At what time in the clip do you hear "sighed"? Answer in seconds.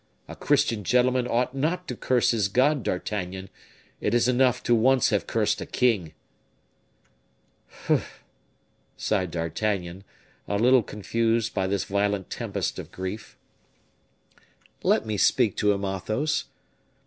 8.97-9.29